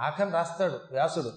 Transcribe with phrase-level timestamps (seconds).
[0.00, 1.30] ఆఖరి రాస్తాడు వ్యాసుడు.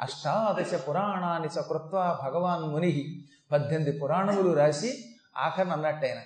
[0.00, 4.98] అష్టాదశ పురాణాన్ని సకృత్వ భగవాన్ ముని పద్దెనిమిది పురాణములు రాసి
[5.36, 6.16] ఆఖరిని అన్నట్టయిన.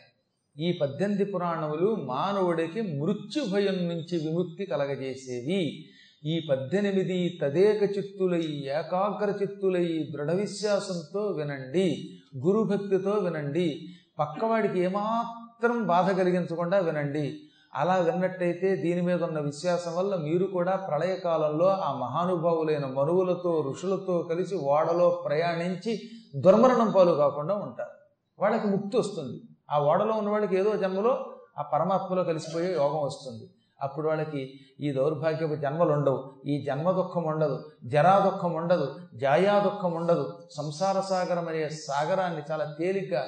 [0.62, 5.84] ఈ పద్దెనిమిది పురాణములు మానవుడికి మృత్యు భయం నుంచి విముక్తి కలగజేసేవి.
[6.24, 16.78] ఈ పద్దెనిమిది తదేక చిత్తులై ఏకాగ్ర చిత్తులై దృఢ విశ్వాసంతో వినండి గురుభక్తితో వినండి పక్కవాడికి ఏమాత్రం బాధ కలిగించకుండా
[16.78, 17.47] వినండి.
[17.74, 24.56] అలా విన్నట్టయితే దీని మీద ఉన్న విశ్వాసం వల్ల మీరు కూడా ప్రళయకాలంలో ఆ మహానుభావులైన మనువులతో ఋషులతో కలిసి
[24.56, 26.00] ఓడలో ప్రయాణించి
[26.36, 27.90] దుర్మరణం పాలు కాకుండా ఉంటారు.
[28.38, 29.40] వాళ్ళకి ముక్తి వస్తుంది.
[29.70, 31.26] ఆ ఓడలో ఉన్న వాళ్ళకి ఏదో జన్మలో
[31.58, 33.50] ఆ పరమాత్మలో కలిసిపోయే యోగం వస్తుంది.
[33.80, 36.34] అప్పుడు వాళ్ళకి ఈ దౌర్భాగ్యపు జన్మలు ఉండవు.
[36.46, 37.64] ఈ జన్మ దుఃఖం ఉండదు.
[37.84, 38.94] జరా దుఃఖం ఉండదు.
[39.14, 40.32] జాయా దుఃఖం ఉండదు.
[40.56, 43.26] సంసార సాగరం అనే సాగరాన్ని చాలా తేలిగ్గా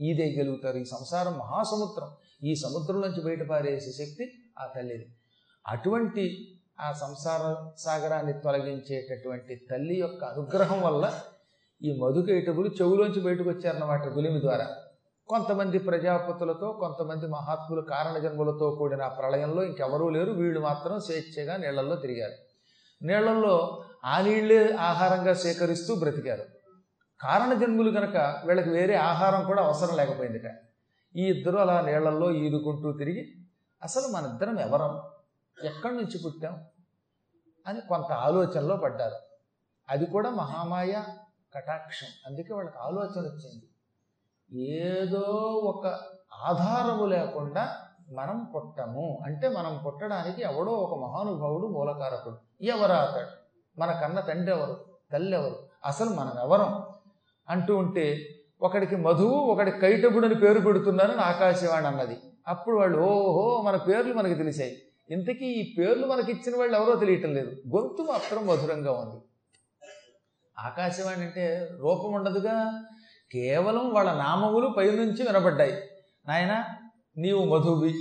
[0.00, 2.08] ఈదేయగలుగుతారు ఈ సంసారం మహాసముద్రం.
[2.44, 5.06] ఈ సముద్రం నుంచి బయటపారేసే శక్తి ఆ తల్లిది
[5.66, 11.20] అటువంటి ఆ సంసార సాగరాన్ని తొలగించేటటువంటి తల్లి యొక్క అనుగ్రహం వల్ల
[11.82, 14.76] ఈ మధుకైటబులు చెవులోంచి బయటకు వచ్చారన్నమాట గులిమి ద్వారా.
[15.28, 20.32] కొంతమంది ప్రజాపతులతో కొంతమంది మహాత్ములు కారణ జన్మలతో కూడిన ఆ ప్రళయంలో ఇంకెవరూ లేరు.
[20.32, 22.32] వీళ్ళు మాత్రం స్వేచ్ఛగా నీళ్ళలో తిరిగారు.
[23.04, 26.53] నీళ్ళలో ఆ నీళ్ళే ఆహారంగా సేకరిస్తూ బ్రతికారు.
[27.24, 30.60] కారణ జన్ములు కనుక వీళ్ళకి వేరే ఆహారం కూడా అవసరం లేకపోయిందిట.
[31.16, 33.34] ఈ ఇద్దరు అలా నీళ్ళల్లో ఈదుకుంటూ తిరిగి
[33.82, 35.02] అసలు మన ఇద్దరం ఎవరం?
[35.64, 36.64] ఎక్కడి నుంచి పుట్టాం?
[37.66, 39.14] అని కొంత ఆలోచనలో పడ్డారు.
[39.88, 41.02] అది కూడా మహామాయ
[41.54, 42.06] కటాక్షం.
[42.26, 43.68] అందుకే వాళ్ళకి ఆలోచన వచ్చింది.
[44.60, 45.20] ఏదో
[45.64, 45.86] ఒక
[46.32, 47.76] ఆధారము లేకుండా
[48.12, 49.22] మనం పుట్టము.
[49.26, 52.38] అంటే మనం పుట్టడానికి ఎవడో ఒక మహానుభావుడు మూలకారకుడు.
[52.62, 53.26] ఎవరు అతడు?
[53.80, 56.93] మన కన్న తండ్రి ఎవరు తల్లి ఎవరు అసలు మనం ఎవరం?
[57.50, 58.28] అంటూ ఉంటే
[58.62, 62.16] ఒకడికి మధువు ఒకడికి కైటబుడని పేరు పెడుతున్నానని ఆకాశవాణి అన్నది.
[62.48, 64.78] అప్పుడు వాళ్ళు ఓహో మన పేర్లు మనకి తెలిసాయి.
[65.10, 67.50] ఇంతకీ ఈ పేర్లు మనకి ఇచ్చిన వాళ్ళు ఎవరో తెలియటం లేదు.
[67.50, 69.20] గొంతు మాత్రం మధురంగా ఉంది.
[70.58, 72.84] ఆకాశవాణి అంటే రూపం ఉండదుగా
[73.32, 75.72] కేవలం వాళ్ళ నామములు పైనుంచి వినబడ్డాయి.
[76.28, 76.64] నాయన
[77.18, 77.94] నీవు మధువి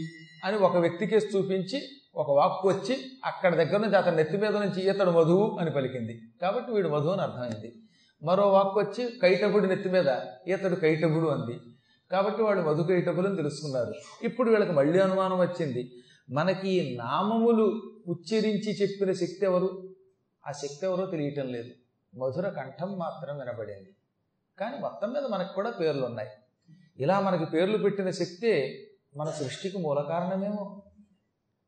[0.45, 1.81] అని ఒక వ్యక్తికే చూపించి
[2.15, 6.21] ఒక వాక్కు వచ్చి అక్కడ దగ్గర నుంచి అతని నెత్తి మీద నుంచి ఈతడు మధువు అని పలికింది.
[6.41, 7.73] కాబట్టి వీడు మధువు అని అర్థమైంది.
[8.23, 10.05] మరో వాక్కు వచ్చి కైటగుడి నెత్తి మీద
[10.47, 11.59] ఈతడు కైటగుడు అంది.
[12.11, 13.93] కాబట్టి వాడు మధు కైటబులు అని తెలుసుకున్నారు.
[14.23, 15.91] ఇప్పుడు వీళ్ళకి మళ్ళీ అనుమానం వచ్చింది.
[16.29, 19.95] మనకి నామములు ఉచ్చరించి చెప్పిన శక్తి ఎవరు
[20.47, 21.69] ఆ శక్తి ఎవరో తెలియటం లేదు.
[22.17, 23.95] మధుర కంఠం మాత్రం వినబడింది.
[24.59, 26.29] కానీ మొత్తం మీద మనకు కూడా పేర్లు ఉన్నాయి.
[26.99, 28.81] ఇలా మనకి పేర్లు పెట్టిన శక్తే
[29.17, 30.83] మన సృష్టికి మూల కారణమేమో?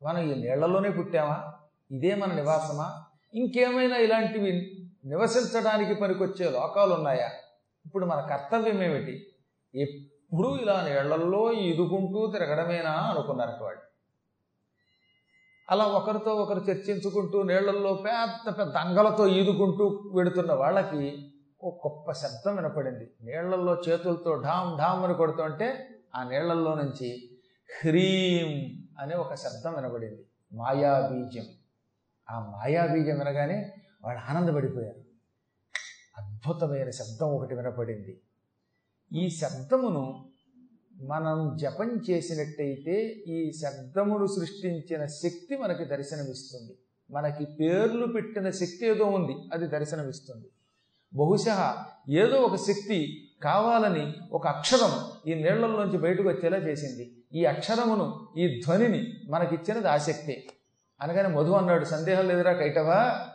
[0.03, 1.53] మనం ఈ నీళ్ళలోనే పుట్టామా?
[1.91, 3.03] ఇదే మన నివాసమా?
[3.33, 7.31] ఇంకేమైనా ఇలాంటివి నివసించడానికి పనికొచ్చే లోకాలు ఉన్నాయా
[7.85, 9.27] ఇప్పుడు మన కర్తవ్యం ఏమిటి?
[9.75, 13.79] ఎప్పుడూ ఇలా నీళ్ళల్లో ఈదుకుంటూ తిరగడమేనా అనుకున్నారు వాడు
[15.69, 21.31] అలా ఒకరితో ఒకరు చర్చించుకుంటూ నీళ్ళల్లో పెద్ద పెద్ద అంగలతో ఈదుకుంటూ వెడుతున్న వాళ్ళకి
[21.63, 23.11] ఒక గొప్ప శబ్దం వినపడింది.
[23.21, 27.29] నీళ్ళల్లో చేతులతో ఢామ్ ఢామ్ అని కొడుతుంటే ఆ నీళ్ళల్లో నుంచి
[27.83, 30.25] హ్రీం అనే ఒక శబ్దం వినపడింది.
[30.53, 31.45] మాయాబీజం.
[32.29, 33.73] ఆ మాయాబీజం వినగానే
[34.05, 35.01] వాళ్ళు ఆనందపడిపోయారు.
[36.17, 38.21] అద్భుతమైన శబ్దం ఒకటి వినపడింది.
[39.13, 40.25] ఈ శబ్దమును
[41.01, 46.77] మనం జపం చేసినట్టయితే ఈ శబ్దమును సృష్టించిన శక్తి మనకి దర్శనమిస్తుంది.
[47.11, 50.49] మనకి పేర్లు పెట్టిన శక్తి ఏదో ఉంది అది దర్శనమిస్తుంది.
[51.13, 57.23] బహుశా ఏదో ఒక శక్తి కావాలని ఒక అక్షరం ఈ నీళ్ళలోంచి బయటకు వచ్చేలా చేసింది.
[57.33, 60.47] ఈ అక్షరమును ఈ ధ్వనిని మనకిచ్చినది ఆసక్తే
[61.01, 63.29] అనగానే మధు అన్నాడు సందేహం లేదురా కైటవా?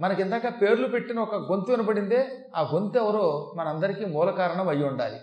[0.00, 5.16] మనకి ఇందాక పేర్లు పెట్టిన ఒక గొంతు వినపడిందే ఆ గొంతు ఎవరో మనందరికీ మూల కారణం అయి ఉండాలి.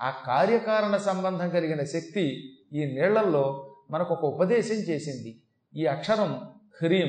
[0.00, 5.42] ఆ కార్యకారణ సంబంధం కలిగిన శక్తి ఈ నీళ్ళల్లో మనకు ఒక ఉపదేశం చేసింది.
[5.76, 6.48] ఈ అక్షరం
[6.82, 7.08] హ్రీం.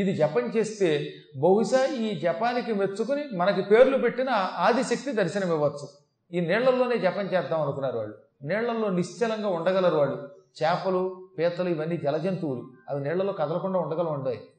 [0.00, 5.88] ఇది జపం చేస్తే బహుశా ఈ జపానికి మెచ్చుకుని మనకి పేర్లు పెట్టిన ఆదిశక్తి దర్శనం ఇవ్వచ్చు
[6.32, 8.14] ఈ నీళ్ళలోనే జపం చేద్దాం అనుకున్నారు వాళ్ళు.
[8.42, 10.28] నీళ్ళలో నిశ్చలంగా ఉండగలరు వాళ్ళు.
[10.62, 12.70] చేపలు పీతలు ఇవన్నీ జలజంతువులు.
[12.88, 14.53] అవి నీళ్ళలో కదలకుండా ఉండగల ఉండవు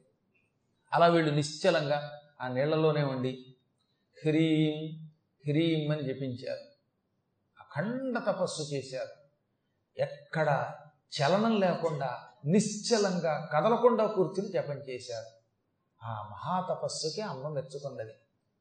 [0.92, 3.54] అలా వీళ్ళు నిశ్చలంగా ఆ నీళ్ళలోనే ఉండి
[4.24, 5.06] హ్రీం
[5.46, 6.60] హ్రీం అని జపించారు.
[7.60, 9.26] అఖండ తపస్సు చేశారు.
[10.00, 10.74] ఎక్కడ
[11.20, 15.26] చలనం లేకుండా నిశ్చలంగా కదలకుండా కూర్చుని జపం చేశారు.
[16.04, 18.12] ఆ మహాతపస్సుకి అమ్మ మెచ్చుకున్నది.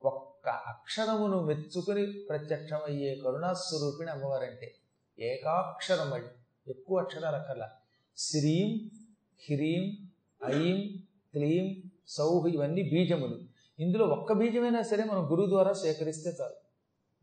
[0.03, 4.75] ఒక్క అక్షరమును మెచ్చుకుని ప్రత్యక్షమయ్యే కరుణాస్వరూపిణి అమ్మవారంటే
[5.19, 6.25] ఏకాక్షరం అడి
[6.71, 7.71] ఎక్కువ అక్షరాలు అక్కర్లా.
[8.17, 8.89] శ్రీం
[9.39, 10.09] హ్రీం
[10.45, 11.01] ఐం
[11.33, 13.39] క్లీం సౌహు ఇవన్నీ బీజములు.
[13.79, 16.55] ఇందులో ఒక్క బీజమైనా సరే మనం గురువు ద్వారా సేకరిస్తే చాలు.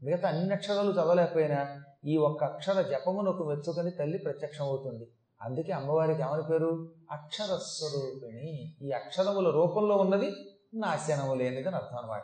[0.05, 5.07] మిగతా అన్ని అక్షరాలు చదవలేకపోయినా ఈ ఒక్క అక్షర జపమునకు మెచ్చుకొని తల్లి ప్రత్యక్షం అవుతుంది
[5.43, 6.89] అందుకే అమ్మవారికి ఏమని పేరు?
[7.11, 10.33] అక్షర స్వరూపిణి ఈ అక్షరముల రూపంలో ఉన్నది
[10.75, 12.23] నాశనము లేనిది అని అర్థం అనమాట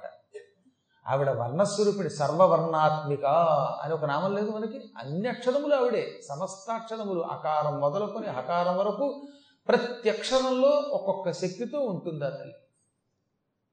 [1.07, 3.25] ఆవిడ వర్ణస్వరూపిణి సర్వవర్ణాత్మిక
[3.83, 4.81] అని ఒక నామం లేదు మనకి.
[4.99, 6.21] అన్ని అక్షరములు ఆవిడే.
[6.29, 9.23] సమస్తాక్షరములు అకారం మొదలుకొని హకారం వరకు
[9.69, 12.55] ప్రతి అక్షరంలో ఒక్కొక్క శక్తితో ఉంటుంది ఆ తల్లి.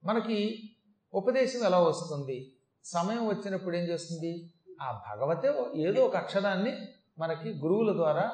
[0.03, 0.69] మనకి
[1.13, 2.53] ఉపదేశం ఎలా వస్తుంది?
[2.83, 4.53] సమయం వచ్చినప్పుడు ఏం చేస్తుంది?
[4.81, 6.73] ఆ భగవతే ఏదో ఒక అక్షరాన్ని
[7.19, 8.31] మనకి గురువుల ద్వారా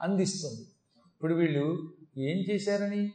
[0.00, 0.60] అందిస్తుంది.
[1.06, 3.12] ఇప్పుడు వీళ్ళు ఏం చేశారని?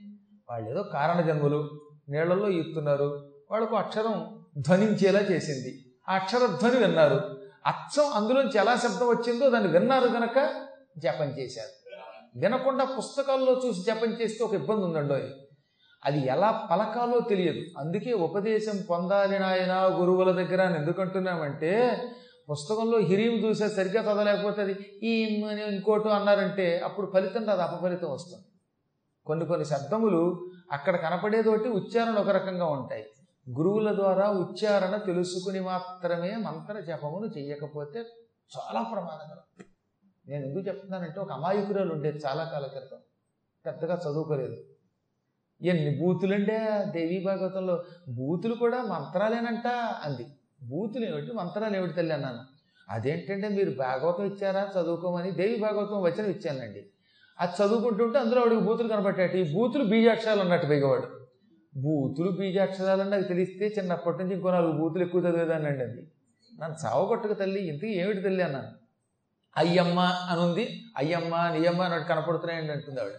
[0.50, 5.86] వాళ్ళు ఏదో కారణ జన్మలు నీళ్ళలో ఈత్తున్నారు వాళ్ళకు అక్షరం ధ్వనించేలా చేసింది.
[6.10, 7.42] ఆ అక్షర ధ్వని విన్నారు.
[7.66, 10.68] అచ్చం అందులోంచి ఎలా శబ్దం వచ్చిందో దాన్ని విన్నారు కనుక
[10.98, 11.83] జపం చేశారు.
[12.36, 15.32] వినకుండా పుస్తకాల్లో చూసి జపం చేస్తే ఒక ఇబ్బంది ఉందండి.
[16.06, 17.80] అది ఎలా పలకాలో తెలియదు.
[17.80, 22.02] అందుకే ఉపదేశం పొందాలి నాయన గురువుల దగ్గర అని ఎందుకంటున్నామంటే
[22.52, 24.72] పుస్తకంలో హిరీం చూసే సరిగ్గా చదవలేకపోతే అది
[25.04, 25.24] ఈ
[25.68, 28.46] ఇంకోటి అన్నారంటే అప్పుడు ఫలితం రాదు అపఫలితం వస్తుంది.
[29.26, 33.06] కొన్ని కొన్ని శబ్దములు అక్కడ కనపడేదోటి ఉచ్చారణ ఒక రకంగా ఉంటాయి.
[33.50, 38.00] గురువుల ద్వారా ఉచ్చారణ తెలుసుకుని మాత్రమే మంత్ర జపమును చేయకపోతే
[38.58, 39.66] చాలా ప్రమాదకరం.
[40.28, 42.98] నేను ఎందుకు చెప్తున్నానంటే ఒక అమాయకురాలు ఉండేది చాలా కాల క్రితం.
[43.66, 44.58] పెద్దగా చదువుకోలేదు.
[45.62, 46.60] ఎన్ని బూతులుండే
[46.92, 47.84] దేవీ భాగవతంలో?
[48.10, 49.68] బూతులు కూడా మంత్రాలేనంట
[50.04, 50.26] అంది.
[50.64, 51.34] బూతులు ఏమిటి?
[51.34, 52.40] మంత్రాలు ఏమిటి తల్లి అన్నాను.
[52.90, 54.82] అదేంటంటే మీరు భాగవతం ఇచ్చారా?
[54.82, 56.86] చదువుకోమని దేవి భాగవతం వచ్చిన ఇచ్చానండి.
[57.40, 61.24] అది చదువుకుంటుంటే అందులో ఆవిడకి బూతులు కనబట్టాడు ఈ బూతులు బీజాక్షరాలు అన్నట్టు బిగవాడు
[61.78, 66.12] బూతులు బీజాక్షరాలు నాకు తెలిస్తే చిన్నప్పటి నుంచి ఇంకో నాలుగు బూతులు ఎక్కువ చదివేదానండి అది.
[66.60, 67.68] నన్ను చావగొట్టక తల్లి.
[67.68, 68.83] ఇంతకీ ఏమిటి తల్లి అన్నాను.
[69.58, 73.14] అయ్యమ్మ అని ఉంది అయ్యమ్మ నియమ్మ అన్నట్టు కనపడుతున్నాయండి అంటుంది ఆవిడ.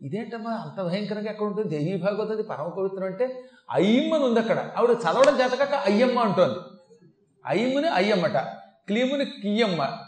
[0.00, 0.50] ఇదేంటమ్మా?
[0.50, 1.78] అంత భయంకరంగా ఎక్కడ ఉంటుంది?
[1.78, 4.72] దేవీ భాగవతది పరమ పవిత్రం అంటే అయ్యమ్మని ఉంది అక్కడ.
[4.76, 6.58] ఆవిడ చదవడం చేతకాక అయ్యమ్మ అంటోంది.
[7.46, 8.36] అయ్యమ్మని అయ్యమ్మట.
[8.86, 9.98] క్లీముని కియ్యమ్మ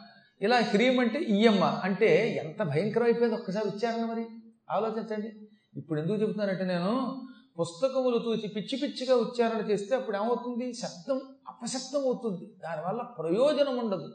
[0.40, 3.34] ఇలా హ్రీం అంటే ఇయ్యమ్మ అంటే ఎంత భయంకరం అయిపోయింది.
[3.34, 4.26] ఒక్కసారి ఉచ్చారణ మరి.
[4.70, 5.32] ఆలోచించండి.
[5.76, 7.22] ఇప్పుడు ఎందుకు చెబుతున్నానంటే నేను
[7.60, 10.72] పుస్తకములు చూసి పిచ్చి పిచ్చిగా ఉచ్చారణ చేస్తే అప్పుడు ఏమవుతుంది?
[10.72, 12.52] శబ్దం అపశబ్దం అవుతుంది.
[12.64, 14.12] దానివల్ల ప్రయోజనం ఉండదు.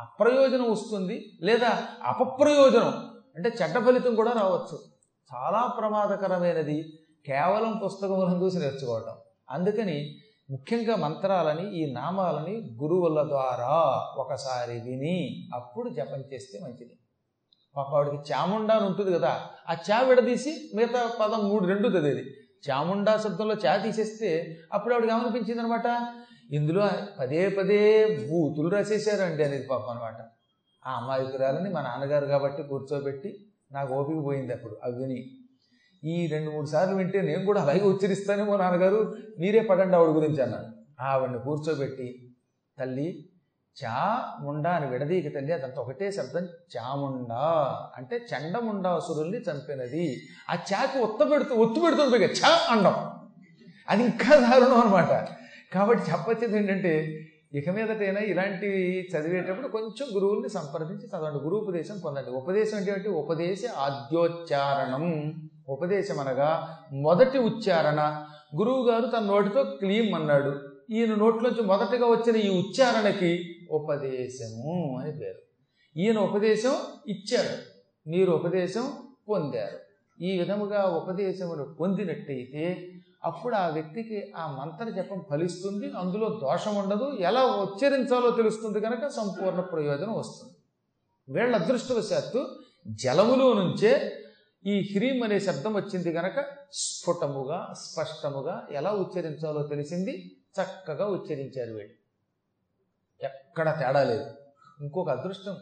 [0.00, 4.78] అప్రయోజనం వస్తుంది లేదా అపప్రయోజనం అంటే చెడ్డ ఫలితం కూడా రావచ్చు.
[5.34, 6.98] చాలా ప్రమాదకరమైనది.
[7.26, 9.14] కేవలం పుస్తకములను చూసి నేర్చుకోవటం.
[9.50, 10.16] అందుకని
[10.50, 13.70] ముఖ్యంగా మంత్రాలని ఈ నామాలని గురువుల ద్వారా
[14.16, 16.98] ఒకసారి విని అప్పుడు జపం చేస్తే మంచిది.
[17.76, 19.40] పాప ఆవిడకి చాముండా అని ఉంటుంది కదా
[19.70, 22.30] ఆ చా విడదీసి మిగతా పదం మూడు రెండు చదివేది.
[22.70, 25.86] చాముండా శబ్దంలో చా తీసేస్తే అప్పుడు ఆవిడకి ఏమనిపించింది అనమాట
[26.50, 26.88] ఇందులో
[27.20, 27.80] పదే పదే
[28.30, 30.18] బూతులు రాసేసారండి అనేది పాపం అనమాట
[30.86, 33.30] ఆ అమాయకురాలని మా నాన్నగారు కాబట్టి కూర్చోబెట్టి
[33.72, 35.18] నాకు ఓపిక పోయింది అప్పుడు అవి విని
[36.02, 39.00] ఈ రెండు మూడు సార్లు వింటే నేను కూడా అలాగే ఉచ్చరిస్తానేమో నాన్నగారు
[39.38, 40.68] మీరే పడండి ఆవిడ గురించి అన్నాను
[41.00, 42.08] ఆవిడని కూర్చోబెట్టి
[42.78, 43.08] తల్లి
[43.76, 43.96] చా
[44.40, 46.44] ముండా అని విడదీక తల్లి అదంతా ఒకటే శబ్దం
[46.76, 47.42] చాముండా
[47.96, 50.22] అంటే చండముండాసురుల్ని చంపినది.
[50.50, 52.96] ఆ చాకు ఒత్త పెడుతూ ఒత్తు పెడుతుంది చా అండం.
[53.88, 55.10] అది ఇంకా దారుణం అనమాట
[55.72, 57.22] కాబట్టి చెప్పొచ్చేది ఏంటంటే
[57.54, 61.38] ఇక మీదటైనా ఇలాంటివి చదివేటప్పుడు కొంచెం గురువుల్ని సంప్రదించి చదవండి.
[61.38, 62.30] గురు ఉపదేశం పొందండి.
[62.30, 65.34] ఉపదేశం అంటే ఉపదేశ ఆద్యోచ్చారణం.
[65.68, 68.24] ఉపదేశం అనగా మొదటి ఉచ్చారణ.
[68.56, 70.52] గురువు గారు తన నోటితో క్లీం అన్నాడు.
[70.90, 75.40] ఈయన నోట్లోంచి మొదటగా వచ్చిన ఈ ఉచ్చారణకి ఉపదేశము అని పేరు.
[75.96, 76.74] ఈయన ఉపదేశం
[77.08, 77.56] ఇచ్చాడు
[78.10, 78.92] మీరు ఉపదేశం
[79.28, 79.78] పొందారు.
[80.22, 82.92] ఈ విధముగా ఉపదేశములు పొందినట్టయితే
[83.26, 87.16] అప్పుడు ఆ వ్యక్తికి ఆ మంత్ర జపం ఫలిస్తుంది అందులో దోషం ఉండదు.
[87.20, 90.52] ఎలా ఉచ్చరించాలో తెలుస్తుంది కనుక సంపూర్ణ ప్రయోజనం వస్తుంది.
[91.28, 94.22] వీళ్ళ అదృష్టవశాత్తు జలములో నుంచే
[94.66, 100.36] ఈ హ్రీం అనే శబ్దం వచ్చింది కనుక స్ఫుటముగా స్పష్టముగా ఎలా ఉచ్చరించాలో తెలిసింది.
[100.62, 101.94] చక్కగా ఉచ్చరించారు వీళ్ళు.
[103.22, 104.30] ఎక్కడ తేడా లేదు.
[104.80, 105.56] ఇంకొక అదృష్టం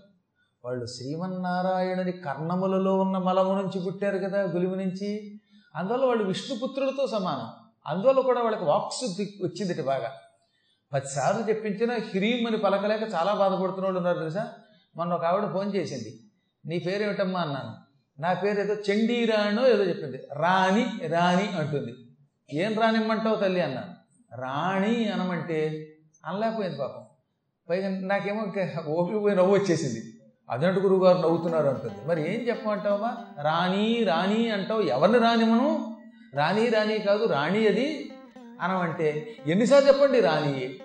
[0.65, 5.34] వాళ్ళు శ్రీమన్నారాయణుని కర్ణములలో ఉన్న మలము నుంచి పుట్టారు కదా గులిమి నుంచి.
[5.77, 7.49] అందువల్ల వాళ్ళు విష్ణుపుత్రులతో సమానం.
[7.87, 10.13] అందువల్ల కూడా వాళ్ళకి వాక్శుద్ధి వచ్చింది బాగా.
[10.93, 14.53] పదిసార్లు చెప్పించిన హ్రీం అని పలకలేక చాలా బాధపడుతున్న వాళ్ళు ఉన్నారు తెలుసా?
[14.97, 16.21] మొన్న ఒక ఆవిడ ఫోన్ చేసింది.
[16.67, 17.85] నీ పేరేమిటమ్మా అన్నాను.
[18.21, 20.19] నా పేరు ఏదో చండీరాణో ఏదో చెప్పింది.
[20.33, 21.95] రాణి రాణి అంటుంది.
[22.53, 23.95] ఏం రానిమ్మంటావు తల్లి అన్నాను.
[24.41, 25.93] రాణి అనమంటే
[26.25, 27.05] అనలేకపోయింది పాపం.
[27.71, 28.45] పైగా నాకేమో
[28.93, 30.14] ఓపిక పోయి నవ్వు వచ్చేసింది.
[30.51, 31.95] అదంటు గురువు గారు నవ్వుతున్నారు అంటుంది.
[32.07, 33.17] మరి ఏం చెప్పమంటావమ్మా?
[33.43, 34.81] రాణి రాణి అంటావు.
[34.81, 35.97] ఎవరిని రానిమను
[36.35, 38.13] రాణి రాణి కాదు రాణి అది
[38.61, 40.77] అనమంటే ఎన్నిసార్లు చెప్పండి రాణి?